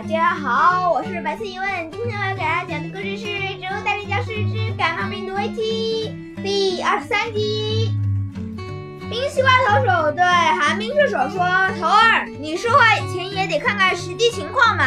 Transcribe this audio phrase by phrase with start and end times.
[0.00, 1.90] 大家好，我是百思疑问。
[1.90, 3.26] 今天我要给大家讲的故事是
[3.58, 7.90] 《植物大战僵尸之感冒病毒危机》第二十三集。
[9.10, 11.40] 冰西瓜投手对寒冰射手说
[11.80, 14.84] ：“头儿，你说话以前也得看看实际情况嘛。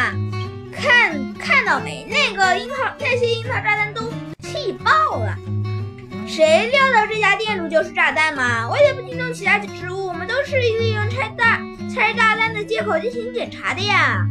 [0.72, 2.06] 看看到没？
[2.08, 4.00] 那个樱桃，那些樱桃炸弹都
[4.38, 5.36] 气爆了。
[6.26, 8.66] 谁料到这家店主就是炸弹嘛？
[8.70, 11.62] 为了不惊动其他植物，我们都是利用拆弹、
[11.94, 14.26] 拆炸弹的借口进行检查的呀。”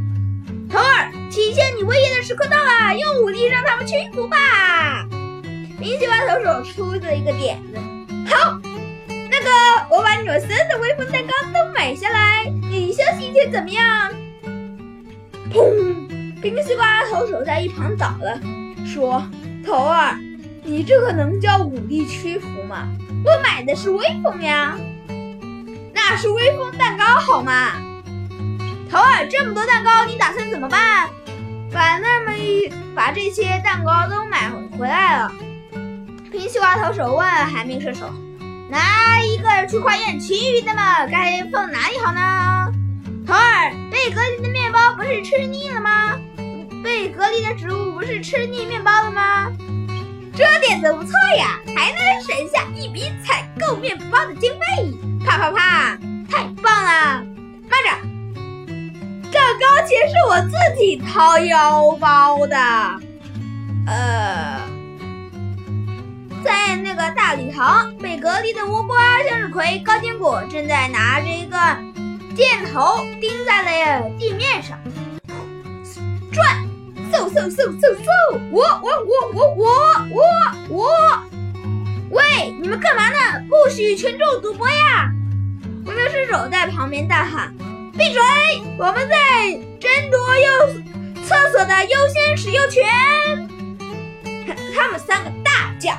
[0.71, 5.05] 头儿，体现你威严的时刻到了，用武力让他们屈服吧！
[5.79, 7.77] 冰西瓜投手出了一个点子，
[8.33, 8.57] 好，
[9.29, 9.49] 那个
[9.89, 14.11] 我把你们所有的威风蛋糕都买下来，你相信一切怎么样？
[15.51, 16.41] 砰！
[16.41, 18.39] 冰西瓜投手在一旁倒了，
[18.85, 19.21] 说
[19.65, 20.15] ：“头儿，
[20.63, 22.87] 你这个能叫武力屈服吗？
[23.25, 24.77] 我买的是威风呀，
[25.93, 27.73] 那是威风蛋糕好吗？”
[28.91, 31.09] 头儿，这么多蛋糕，你打算怎么办？
[31.71, 35.31] 把那么一把这些蛋糕都买回来了。
[36.29, 38.11] 冰西瓜投手问寒冰射手
[38.69, 42.73] ：“拿一个去化验，其余的嘛，该放哪里好呢？”
[43.25, 46.19] 头儿，被隔离的面包不是吃腻了吗？
[46.83, 49.49] 被隔离的植物不是吃腻面包了吗？
[50.35, 51.97] 这点子不错呀，还能
[52.27, 54.93] 省下一笔采购面包的经费。
[55.25, 55.97] 啪啪啪，
[56.29, 57.30] 太棒了！
[59.81, 59.87] 慢着。
[59.87, 62.55] 这高钱是我自己掏腰包的，
[63.87, 64.61] 呃，
[66.43, 71.57] 在那个大礼堂，被隔离的倭瓜、向日葵、高坚果正在拿着一个
[72.35, 74.77] 箭头钉在了地面上，
[76.31, 76.63] 转，
[77.11, 79.69] 嗖嗖嗖嗖嗖，我我我我我
[80.69, 80.89] 我我，
[82.11, 83.17] 喂，你们干嘛呢？
[83.49, 85.11] 不许群众赌博呀！
[85.85, 87.51] 无名射手在旁边大喊。
[87.97, 88.21] 闭嘴！
[88.77, 89.59] 我们在
[89.91, 92.81] 争夺优厕所的优先使用权。
[94.73, 95.91] 他们三个大叫：“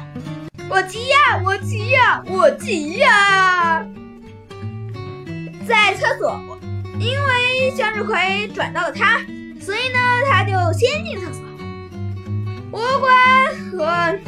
[0.70, 1.42] 我急呀！
[1.44, 2.22] 我急呀！
[2.26, 3.84] 我急呀！”
[5.68, 6.40] 在厕所，
[6.98, 9.18] 因为向日葵转到了他，
[9.60, 9.98] 所以呢，
[10.30, 11.42] 他就先进厕所。
[12.72, 13.10] 倭瓜
[13.70, 14.18] 和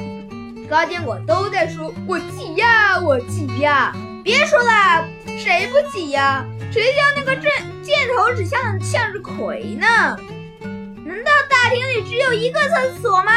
[0.69, 3.01] 高坚果都在说：“我急呀！
[3.01, 5.09] 我急呀！”别说了，
[5.39, 6.45] 谁不急呀？
[6.71, 7.51] 谁叫那个箭
[7.85, 9.87] 箭头指向向日葵呢？
[11.05, 13.33] 难道大厅里只有一个厕所吗？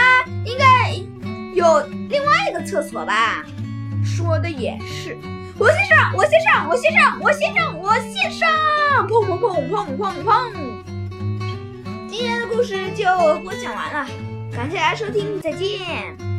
[0.45, 0.93] 应该
[1.53, 3.43] 有另外一个厕所吧？
[4.05, 5.17] 说的也是。
[5.59, 8.47] 我先上，我先上，我先上，我先上，我先上！
[9.07, 10.53] 砰砰砰砰砰砰！
[12.07, 13.03] 今天的故事就
[13.43, 14.07] 播讲完了，
[14.55, 16.36] 感谢大家收听，再见。